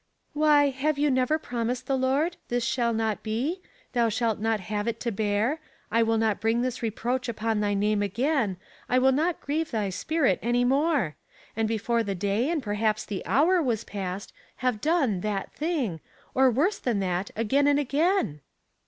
[0.33, 3.61] Why, have you never promised the Lord' this shall not be;
[3.93, 5.59] thou shalt not have it to bear;
[5.91, 8.57] I will not bring this reproach upon thy name again;
[8.89, 11.17] I will not grieve thy spirit any more;'
[11.55, 15.99] and before the day and perhaps the hour, was past, have done' that thing,'
[16.33, 18.41] or worse than that, again and again